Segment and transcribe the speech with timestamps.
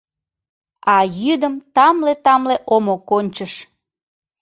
[0.95, 3.53] А йӱдым тамле-тамле омо кончыш.